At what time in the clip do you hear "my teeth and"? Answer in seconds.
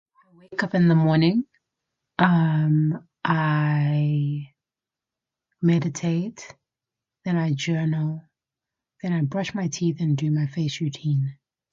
9.53-10.17